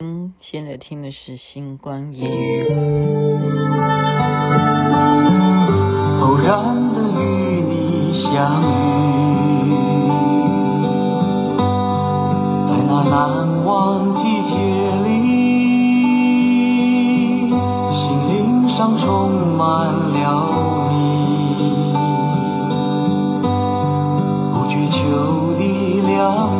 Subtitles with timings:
[0.00, 2.68] 嗯，现在听的是《星光夜语》。
[6.22, 8.64] 偶然的与你相遇，
[12.68, 14.54] 在那难忘季节
[15.02, 15.10] 里，
[17.50, 19.04] 心灵上充
[19.56, 20.46] 满了
[20.92, 20.94] 你，
[24.52, 24.96] 不觉秋
[25.58, 25.60] 的
[26.06, 26.57] 凉。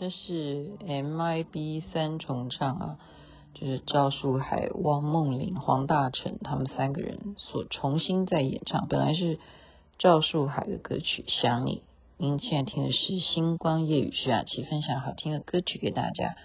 [0.00, 2.98] 这是 MIB 三重唱啊，
[3.52, 8.86] 就是赵树海、汪梦玲、黄大成他们三个人所重新在演唱。
[8.86, 9.40] 本来是
[9.98, 11.78] 赵树海的歌曲《想你》，
[12.16, 16.36] 您现在听的是星光夜雨徐雅琪分享好听的歌曲给大家。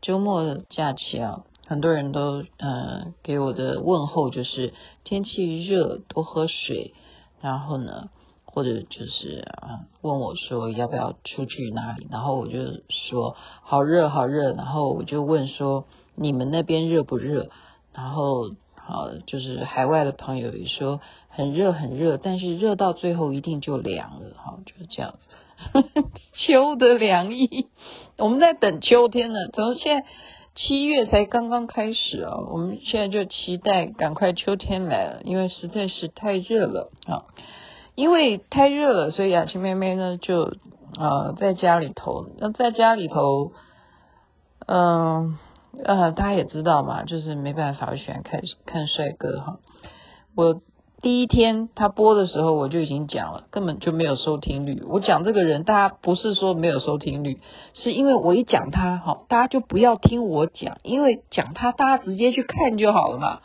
[0.00, 4.72] 周末假期啊，很多人都呃给我的问候就是
[5.04, 6.94] 天气热，多喝水，
[7.42, 8.08] 然后呢。
[8.56, 17.50] 或者就是啊，问我说要不要出去哪里，然后我就说好热好热，然后我就问说你们那边热不热？
[17.92, 26.02] 然后好就是海外的朋友也说很热很热，但是热到最后一定就凉了哈，就是这样子。
[26.32, 27.68] 秋的凉意，
[28.16, 30.06] 我们在等秋天呢，怎么现在
[30.54, 32.38] 七月才刚刚开始啊？
[32.50, 37.28] 我们现在就期待赶快秋天来了，因为实在是太热了啊。
[37.96, 40.52] 因为太热了，所以雅琪妹妹呢就
[40.98, 42.26] 呃在家里头。
[42.38, 43.52] 那在家里头，
[44.66, 45.38] 嗯
[45.82, 49.56] 呃，大家也知道嘛，就是没办法，我喜欢看看帅哥哈。
[50.36, 50.60] 我
[51.00, 54.82] 第一天他播的时候，我就已经讲了，根本就没有收听率。
[54.86, 57.40] 我讲这个人，大家不是说没有收听率，
[57.72, 63.40] 是因为我一讲他哈，大家就不要听我讲，因为讲他大家直接去看就好了嘛。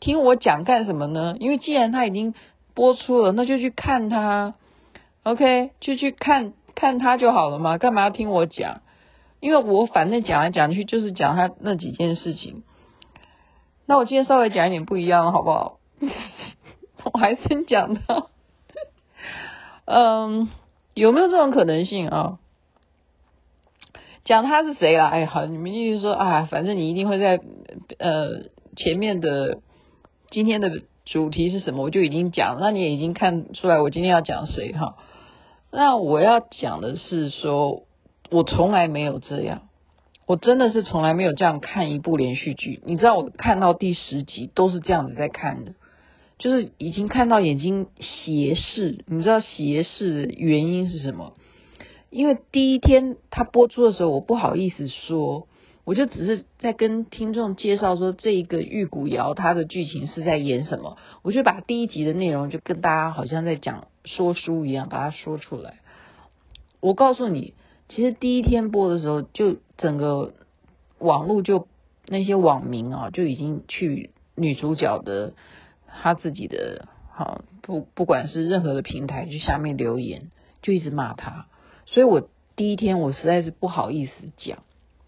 [0.00, 1.36] 听我讲干什么呢？
[1.38, 2.34] 因为既然他已经。
[2.74, 4.54] 播出了，那就去看他
[5.24, 8.80] ，OK，就去看看他就好了嘛，干嘛要听我讲？
[9.40, 12.62] 因为我反正讲来讲去就是讲他那几件事情。
[13.86, 15.78] 那我今天稍微讲一点不一样，好不好？
[17.12, 18.26] 我还是讲他，
[19.84, 20.48] 嗯，
[20.94, 22.38] 有没有这种可能性啊？
[24.24, 25.08] 讲他是谁啦？
[25.08, 27.40] 哎，好，你们意思说啊，反正你一定会在
[27.98, 29.58] 呃前面的
[30.30, 30.70] 今天的。
[31.04, 31.82] 主题是什么？
[31.82, 34.96] 我就已经讲，那你也已经看出来我今天要讲谁哈？
[35.70, 37.82] 那我要讲的是说，
[38.30, 39.62] 我从来没有这样，
[40.26, 42.80] 我真的是从来没有这样看一部连续剧。
[42.86, 45.74] 你知道我看到第十集都是这样子在看的，
[46.38, 49.04] 就是已经看到眼睛斜视。
[49.06, 51.32] 你知道斜视的原因是什么？
[52.10, 55.48] 因为第一天他播出的时候，我不好意思说。
[55.84, 65.80] 我就只是在跟听众介绍说，这一个玉骨遥它的剧情是在演什么，我就把第一集的内容就跟大家好像在讲说书一样，把它说出来。
[66.80, 67.54] 我告诉你，
[67.88, 70.34] 其实第一天播的时候，就整个
[71.00, 71.66] 网络就
[72.06, 75.34] 那些网民啊，就已经去女主角的
[75.88, 80.30] 她自己的好不不管是任何的平台，就下面留言，
[80.62, 81.46] 就一直骂她。
[81.86, 84.62] 所以我第一天我实在是不好意思讲。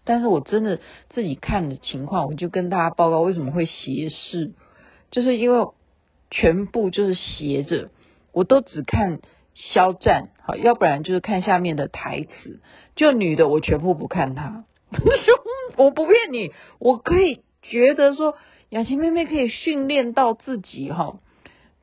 [0.05, 0.79] 但是我真的
[1.09, 4.53] 自己看的情况，我就跟大家报告为什么会斜视，
[5.09, 5.67] 就是因为
[6.29, 7.89] 全部就是斜着，
[8.31, 9.19] 我都只看
[9.55, 12.59] 肖战，好，要不然就是看下面的台词，
[12.95, 14.65] 就女的我全部不看她，
[15.75, 18.35] 我不骗你，我可以觉得说
[18.69, 21.19] 雅琪妹妹可以训练到自己哈，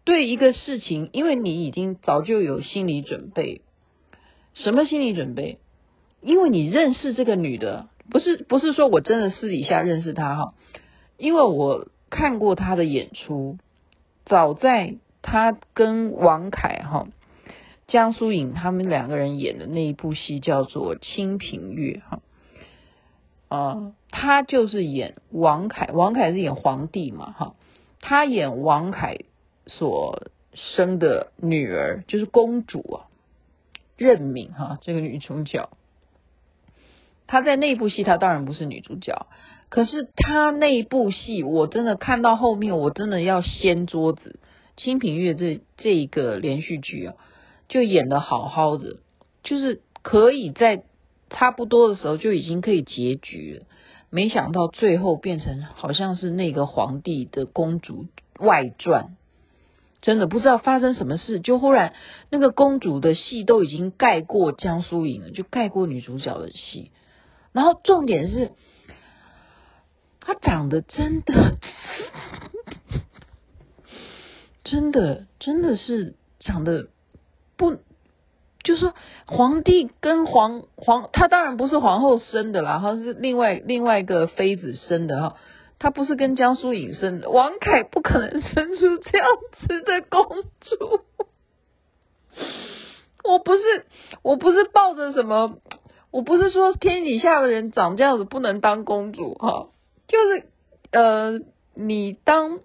[0.05, 3.63] 对一个事情，因为你已经早就有心理准备，
[4.55, 5.59] 什么心理准备？
[6.21, 7.89] 因为你认识这个女的。
[8.13, 10.55] 不是不是说我真的私底下认识他哈，
[11.17, 13.57] 因为我看过他的演出，
[14.27, 17.09] 早在他跟王凯哈、
[17.87, 22.21] 江疏影他们两个人演的那一部戏叫做《清平乐》哈，
[23.49, 27.55] 啊，他就是演王凯，王凯是演皇帝嘛哈，
[28.03, 29.21] 他演王凯
[29.67, 33.09] 所生的女儿就是公主啊，
[33.97, 35.71] 任敏哈这个女主角。
[37.33, 39.27] 她在那部戏，她当然不是女主角，
[39.71, 44.39] 可是她那部戏，我真的看到后面，我真的要掀桌子，
[44.83, 47.15] 《清平乐》这这一个连续剧啊，
[47.71, 48.99] 就演得好好的，
[49.43, 50.83] 就是可以在
[51.31, 53.67] 差不多的时候就已经可以结局了。
[54.11, 58.05] 没想到最后变成好像是那个皇帝的公主
[58.41, 59.17] 外传，
[60.03, 61.95] 真的不知道发生什么事，就忽然
[62.29, 66.91] 那个公主的戏都已经盖过江疏影了，就盖过女主角的戏。
[67.53, 68.53] 然后重点是，
[70.21, 71.57] 她长得真的。
[74.65, 76.89] 真的，真的是长得
[77.59, 77.75] 不，
[78.63, 78.95] 就是说
[79.27, 85.37] 皇帝跟皇皇，他当然不是皇后生的啦，他是另外另外一个妃子生的哈，
[85.79, 89.29] 他不是跟江疏影生的，王凯不可能生出这样
[89.67, 90.25] 子的公
[90.61, 91.01] 主。
[93.25, 93.87] 我不是，
[94.23, 95.59] 我不是抱着什么，
[96.13, 99.71] 我不是说天底下的人长这样子不能当公主哈，
[100.07, 100.47] 就是
[100.93, 101.41] 呃，
[101.75, 102.61] 你当。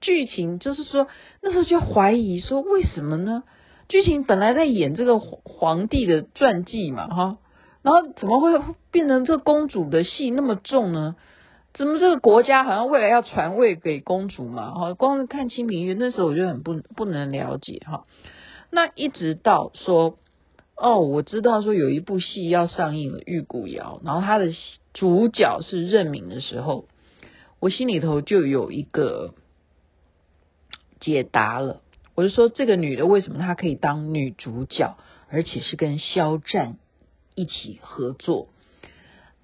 [0.00, 1.08] 剧情就是说，
[1.42, 3.42] 那时候就怀疑说，为什么呢？
[3.88, 7.38] 剧情本来在演这个皇帝的传记嘛，哈，
[7.82, 8.56] 然后怎么会
[8.92, 11.16] 变成这公主的戏那么重呢？
[11.74, 14.70] 怎么这个国家好像未来要传位给公主嘛？
[14.70, 18.04] 哈，光是看《清平乐》那时候我就很不不能了解哈。
[18.70, 20.16] 那一直到说，
[20.80, 24.54] 哦，我知道说有一部戏要上映了，《玉骨遥》，然后他的
[24.94, 26.86] 主角是任敏的时候，
[27.60, 29.34] 我心里头就有一个。
[31.00, 31.80] 解答了，
[32.16, 34.98] 我就说这个女的为什么她可以当女主角，
[35.28, 36.76] 而且是跟肖战
[37.36, 38.48] 一起合作？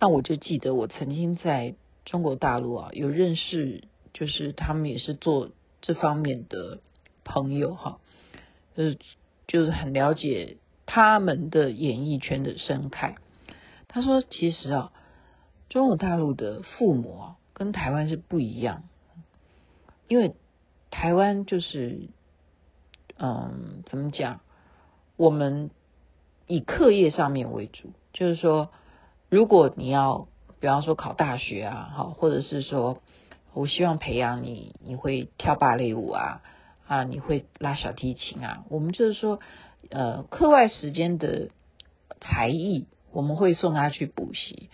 [0.00, 5.50] 那我就记得我曾经在中国大陆啊有认识，就是他们也是做
[5.80, 6.80] 这方面的
[7.22, 8.00] 朋友哈，
[8.76, 8.98] 就是
[9.46, 10.56] 就是很了解
[10.94, 13.16] 他们的演艺圈的生态。
[13.88, 14.92] 他说，其实啊，
[15.68, 18.84] 中国大陆的父母啊跟台湾是不一样，
[20.06, 20.34] 因为。
[20.90, 22.08] 台湾就是，
[23.18, 24.38] 嗯，怎么讲？
[25.16, 25.70] 我们
[26.46, 28.70] 以课业上面为主，就是说，
[29.28, 30.28] 如果你要，
[30.60, 32.98] 比方说考大学啊，好，或者是说，
[33.54, 36.42] 我希望培养你，你会跳芭蕾舞啊，
[36.86, 39.40] 啊，你会拉小提琴啊，我们就是说，
[39.90, 41.48] 呃，课外时间的
[42.20, 44.68] 才艺，我们会送他去补习，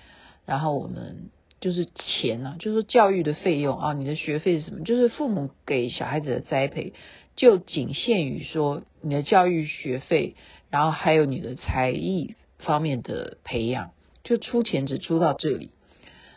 [0.46, 1.30] 然后我们。
[1.62, 4.82] 就是钱啊，就是教育的费用啊，你的学费是什么？
[4.82, 6.94] 就是父母给小孩子的栽培，
[7.36, 10.36] 就仅限于说你的教育学费，
[10.70, 13.90] 然后还有你的才艺方面的培养，
[14.24, 15.70] 就出钱只出到这里。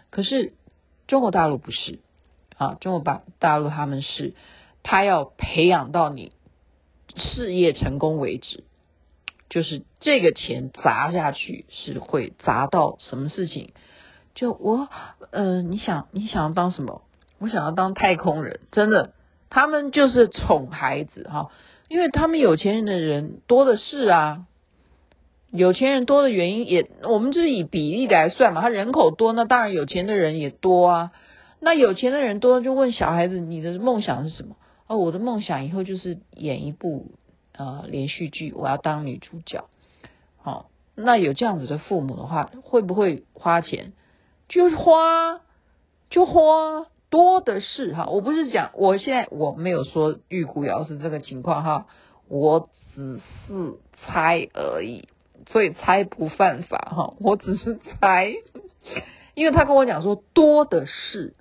[0.10, 0.52] 可是
[1.08, 2.00] 中国大陆不是
[2.58, 4.34] 啊，中国大大陆他们是，
[4.84, 6.34] 他要培养到你
[7.16, 8.64] 事业成功为止，
[9.50, 13.70] 就是这个钱砸下去是会砸到什么事情？
[14.36, 14.90] 就我，
[15.32, 17.02] 呃，你想你想要当什么？
[17.40, 19.14] 我想要当太空人，真的，
[19.50, 21.52] 他们就是宠孩子哈，
[21.88, 24.46] 因为他们有钱人的人多的是啊，
[25.52, 31.12] 有钱人多的原因也，我们就是以比例来算嘛，他人口多，那当然有钱的人也多啊。
[31.60, 34.56] 那有钱的人多，就问小孩子，你的梦想是什么？
[34.88, 37.12] 哦，我的梦想以后就是演一部
[37.54, 39.66] 呃连续剧，我要当女主角。
[40.38, 43.94] 好，那有这样子的父母的话，会不会花钱？
[44.50, 45.40] 就是花，
[46.10, 48.08] 就花多的是哈。
[48.08, 51.88] 我不是讲，我现在我没有说玉骨遥是这个情况哈，
[52.28, 55.08] 我只是猜而已，
[55.48, 57.14] 所以猜不犯法哈。
[57.20, 58.34] 我只是猜，
[59.34, 61.34] 因为他跟我讲说多的是，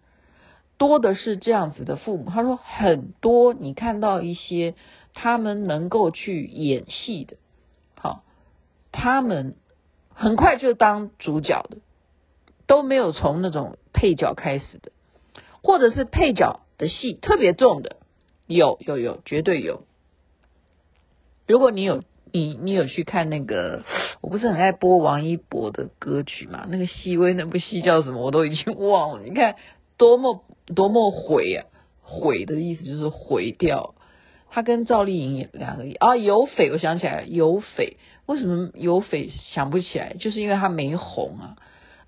[0.83, 2.29] 多的是这样子的父母。
[2.29, 4.75] 他说很多，你看到一些
[5.15, 7.37] 他们能够去演戏的，
[7.95, 8.25] 好，
[8.91, 9.55] 他们
[10.12, 11.77] 很快就当主角的。
[12.65, 14.93] 都没有从那种配角开始的，
[15.62, 17.97] 或者是配角的戏特别重的，
[18.47, 19.83] 有有有，绝对有。
[21.47, 23.83] 如果你有你你有去看那个，
[24.23, 26.65] 我不是很爱播王一博的歌曲嘛？
[26.67, 28.23] 那个熹微那部戏叫什么？
[28.23, 29.25] 我都已经忘了。
[29.25, 29.57] 你看
[30.03, 30.43] 多么
[30.75, 31.67] 多么毁啊，
[32.01, 33.95] 毁的意思就是毁掉。
[34.51, 37.99] 他跟赵丽颖两个啊，有匪，我想起来，有匪。
[38.27, 40.15] 为什么有匪想不起来？
[40.19, 41.57] 就是因为他没红啊。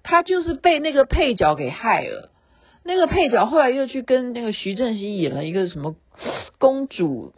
[0.02, 2.32] 他就是被那个配角给害了，
[2.82, 5.94] 那个配角后来又去跟那个徐正熙演了一个什么
[6.58, 7.32] 公主，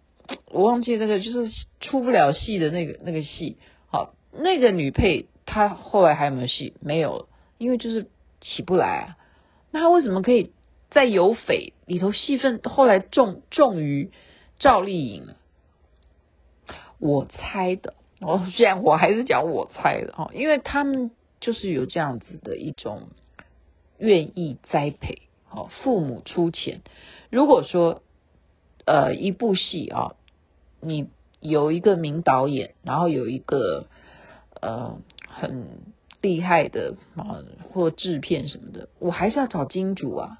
[0.51, 1.51] 我忘记那个就是
[1.83, 3.59] 出不了戏的那个那个戏。
[3.93, 6.73] 好，那个女配她后来还有没有戏？
[6.81, 8.07] 没有，因为就是
[8.41, 9.17] 起不来啊。
[9.71, 10.53] 那他为什么可以
[10.91, 14.11] 在有匪里头戏份后来重重于
[14.59, 15.29] 赵丽颖？
[16.99, 21.11] 我猜的，我虽然我还是讲我猜的哈，因为他们。
[21.39, 23.11] 就是有这样子的一种
[23.99, 26.81] 愿意栽培，好，父母出钱。
[27.31, 28.03] 如果说
[28.87, 30.15] 呃一部戏啊，
[30.81, 33.87] 你有一个名导演，然后有一个
[34.63, 35.69] 呃很
[36.21, 40.39] 厉害的啊或制片什么的，我还是要找金主啊，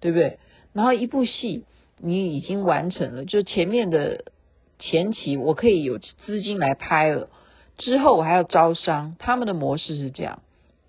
[0.00, 0.38] 对不对？
[0.72, 1.64] 然后一部戏
[1.98, 4.24] 你已经完成了，就前面的
[4.78, 7.28] 前期我可以有资金来拍了，
[7.76, 10.42] 之后我还要招商，他们的模式是这样，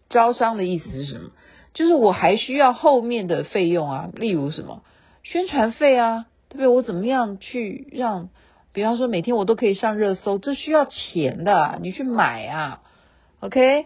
[0.09, 1.31] 招商的意思是什么？
[1.73, 4.81] 就是我还需要后面的费用啊，例如什么
[5.23, 6.67] 宣传费啊，对不对？
[6.67, 8.29] 我怎么样去让，
[8.73, 12.81] 比方说每天我都可以上热搜，这需要钱的啊，你去买啊
[13.39, 13.85] ，OK？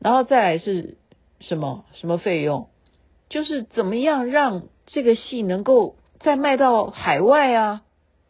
[0.00, 0.96] 然后再来是
[1.38, 2.68] 什么什么费用？
[3.28, 7.82] 就是怎么样让这个戏能够再卖到海外啊？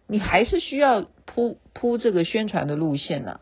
[0.07, 3.41] 你还是需要铺铺这个宣传的路线啊。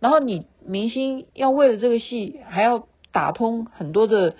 [0.00, 4.36] 然后你明星要为了这个戏还要打通很多的。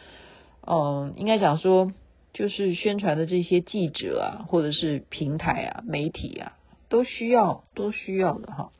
[0.70, 1.94] 嗯，应该讲说，
[2.34, 6.58] 就是宣传的这些记者啊，或者是平台啊、媒体啊，
[6.90, 8.70] 都需要，都需要的哈。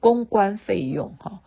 [0.00, 1.40] 公关费用哈，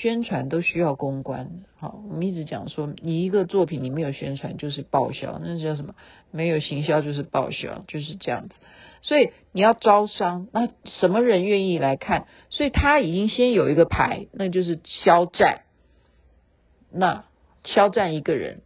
[0.00, 1.50] 宣传都需要公关。
[1.76, 5.96] 好，我们一直讲说，你一个作品你没有宣传就是报销，那叫什么？
[6.30, 8.54] 没有行销就是报销，就是这样子。
[9.02, 12.28] 所以你要招商，那什么人愿意来看？
[12.48, 15.62] 所以他已经先有一个牌，那就是肖战。
[16.92, 17.24] 那
[17.64, 18.62] 肖战一个人。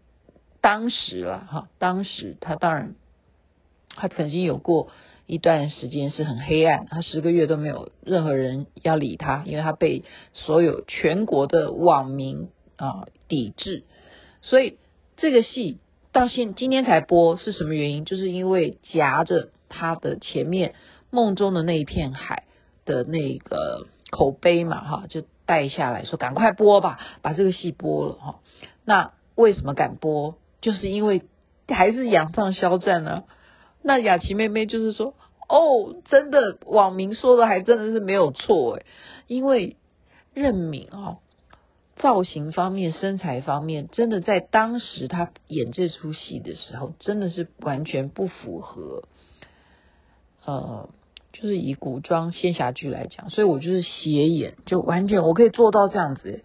[0.60, 2.94] 当时了哈，当时他当然，
[3.88, 4.90] 他曾经有过
[5.32, 13.84] 一段时间是很黑暗，他十个月都没有任何人要理他，因为他被所有全国的网民啊抵制，
[14.42, 14.76] 所以
[15.16, 15.78] 这个戏
[16.12, 18.04] 到现今天才播是什么原因？
[18.04, 20.74] 就是因为夹着他的前面
[21.08, 22.44] 梦中的那一片海
[22.84, 28.40] 的那个口碑嘛哈，就带下来说赶快播吧，把这个戏播了哈。
[28.84, 30.34] 那为什么敢播？
[30.60, 31.22] 就是因为
[31.68, 33.24] 还是养上肖战呢，
[33.82, 35.14] 那雅琪妹妹就是说，
[35.52, 38.86] 哦，真的，网民说的还真的是没有错诶，
[39.26, 39.76] 因为
[40.32, 41.18] 任敏啊，
[41.96, 49.02] 造型方面、身材方面，真的在当时他演这出戏的时候，真的是完全不符合，
[50.46, 50.88] 呃，
[51.32, 56.44] 就是以古装仙侠剧来讲，所以我就是斜眼，就完全我可以做到这样子，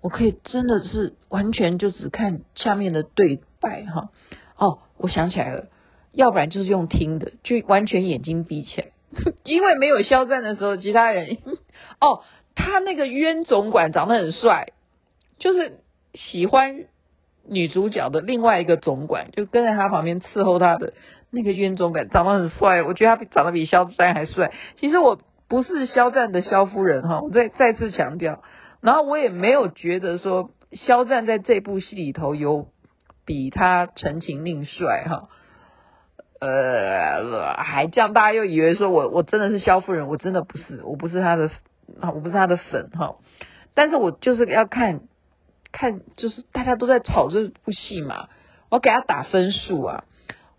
[0.00, 3.40] 我可以真的是完全就只看下面的对。
[3.64, 4.10] 白哈。
[4.56, 5.68] 哦，我想起来了，
[6.12, 8.86] 要不然就是用听的，就完全眼睛闭起来，
[9.44, 11.38] 因为没有肖战的时候，其他人
[12.00, 12.22] 哦，
[12.54, 14.72] 他那个冤总管长得很帅，
[15.38, 15.78] 就是
[16.14, 16.84] 喜欢
[17.48, 20.92] 女主角的另外一个总管，就跟在他旁边伺候他的
[21.30, 24.52] 那个冤总管长得很帅，我觉得他长得比肖战还帅。
[24.78, 28.42] 其实我不是肖战的肖夫人哈，我再再次强调，
[28.80, 32.68] 然后我也没有觉得说肖战在这部戏里头有。
[33.24, 35.28] 比他陈情令帅哈，
[36.44, 41.50] 呃，还这样，大家又以为说我我真的是萧夫人，我真的不是，我不是他的，
[42.00, 43.14] 我不是他的粉哈。
[43.74, 45.02] 但是我就是要看，
[45.70, 48.28] 看就是大家都在炒这部戏嘛，
[48.70, 50.04] 我给他打分数啊。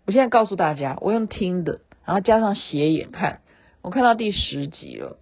[0.06, 3.40] 我现在告诉大家，我用听的，然后加上斜眼看，
[3.82, 5.18] 我看到第十集了，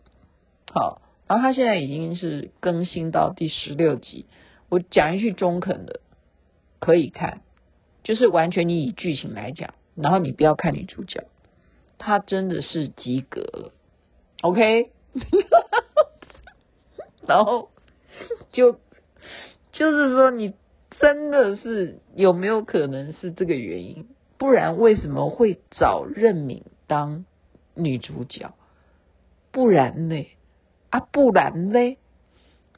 [0.73, 4.27] 好，然后他现在已经是更新到第十六集。
[4.69, 5.99] 我讲一句中肯的。
[6.79, 7.43] 可以看，
[8.05, 11.25] 就是完全你以剧情来讲，然后你不要看女主角，
[11.99, 13.73] 她真的是及格了
[14.43, 14.91] ，OK，
[17.27, 17.71] 然后
[18.53, 18.79] 就
[19.73, 20.55] 就是说你
[20.99, 24.09] 真的是有没有可能是这个原因？
[24.39, 27.25] 不然为什么会找任敏当
[27.75, 28.53] 女主角？
[29.51, 30.27] 不然呢？
[30.91, 31.97] 啊，不然呢？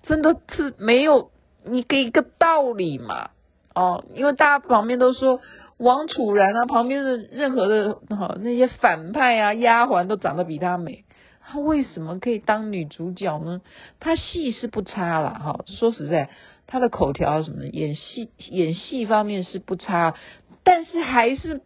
[0.03, 1.31] 真的是没有
[1.65, 3.31] 你给一个道理嘛？
[3.75, 5.41] 哦，因为大家旁边都说
[5.79, 11.05] 王楚然啊，旁边的任何的哈、那些反派啊、丫鬟都长得比她美，
[11.41, 13.61] 她为什么可以当女主角呢？
[13.99, 16.31] 她戏是不差啦，哈、说实在，
[16.67, 20.15] 她的口条什么，演戏演戏方面是不差，
[20.63, 21.61] 但是还是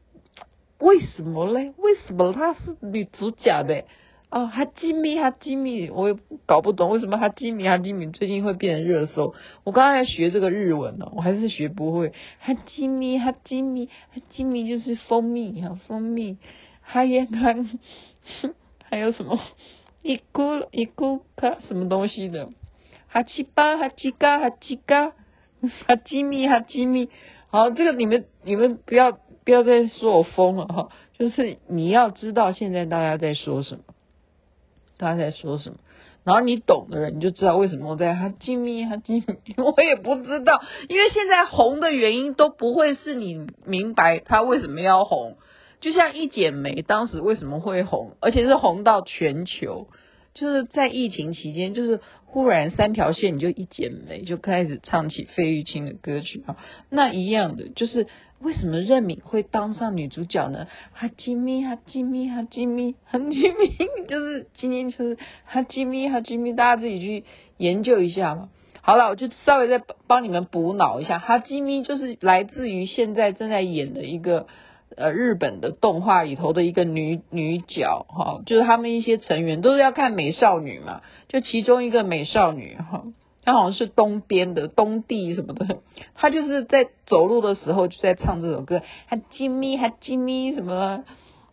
[0.79, 1.75] 为什么嘞？
[1.77, 3.85] 为什么她是女主角的？
[4.31, 9.35] 哦，哈基米哈基米，我也搞不懂为什么哈基米哈基米最近会变成热搜。
[9.65, 12.13] 我刚刚在学这个日文呢，我还是学不会。
[12.39, 16.37] 哈基米哈基米哈基米就是蜂蜜哈蜂蜜，
[16.83, 17.57] 还有还
[18.85, 19.41] 还有什么
[20.03, 22.51] 一咕一咕卡什么东西的？
[23.07, 25.13] 哈七八哈七嘎哈七嘎
[25.87, 27.09] 哈基米哈基米。
[27.49, 29.13] 好，这个你们你们不要
[29.45, 33.85] 不要再说我疯了哈，就是你要知道现在大家在说什么。
[34.99, 35.77] 他在说什么？
[36.25, 39.25] 然后你懂的人，你就知道为什么我在哈基米哈基米，
[39.57, 45.37] 我也不知道，因为现在红的原因都不会是你明白他为什么要红，
[45.81, 49.87] 就像一剪梅当时为什么会红，而且是红到全球，
[50.35, 56.57] 就是在疫情期间，就是忽然三条线你就一剪梅就开始唱起费玉清的歌曲啊，
[56.89, 58.07] 那一样的就是。
[58.41, 60.69] 为什么任敏会当上女主角呢？
[60.93, 67.25] 哈基米哈基米哈基米哈基米，就是今天就是哈基米哈基米，大家自己去
[67.57, 68.49] 研究一下嘛。
[68.81, 74.47] 好了，我就稍微再帮你们补脑一下，哈基米就是来自于现在正在演的一个
[74.97, 83.05] 呃日本的动画里头的一个女女角哈，就是他们一些成员都是要看美少女嘛，就其中一个美少女哈。
[83.45, 85.79] 她好像是东边的东帝什么的，
[86.15, 91.05] 她就是在走路的时候就在唱这首歌，哈基米哈基米什么，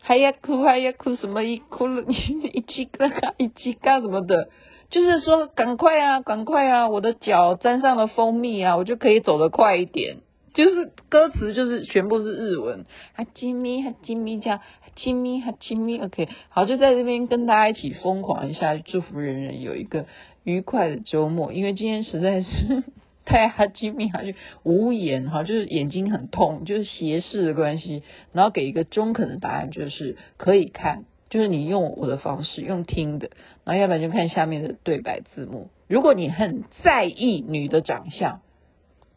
[0.02, 2.04] 还要哭还要哭什么一哭了
[2.52, 4.50] 一起嘎一起嘎什么的，
[4.90, 10.18] 就是说赶快啊赶快啊，我的脚沾上了蜂蜜啊，我就可以走得快一点。
[10.56, 20.08] 就是歌词就是全部是日文，哈基米哈基米这样，哈基米哈基米，OK，好，就在这边跟大家一起疯狂一下，祝福人人有一个。
[20.46, 22.84] 愉快的周末，因为今天实在是
[23.26, 28.04] 太哈基米哈，就无言哈，就是眼睛很痛，就是斜视的关系。
[28.32, 33.32] 然后给一个中肯的答案，就是可以看，就是你用我的方式用听的，
[33.64, 35.70] 然后要不然就看下面的对白字幕。
[35.88, 38.42] 如果你很在意女的长相，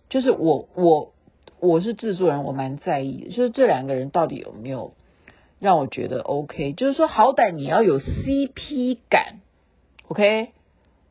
[0.08, 1.12] 就是我我
[1.60, 4.94] 我是制作人，我蛮在意，就是这两个人到底有没有
[5.58, 9.40] 让我觉得 OK，就是说好歹你要有 CP 感
[10.08, 10.50] ，OK。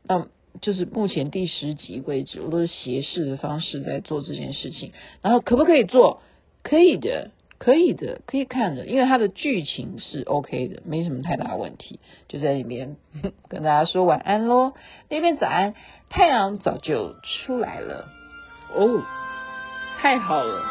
[0.03, 0.27] 那
[0.61, 4.93] 就是目前第十集为止，我都是斜视的方式在做这件事情。
[5.21, 6.21] 然后可不可以做？
[6.63, 11.99] 可以的，可以的，可以看的，因为它的剧情是 OK 的，没什么太大问题。
[12.27, 12.95] 就在里面
[13.49, 14.73] 跟大家说晚安喽，
[15.09, 15.75] 那边早安，
[16.09, 18.09] 太阳早就出来了
[18.73, 19.03] 哦，
[20.01, 20.61] 太好了。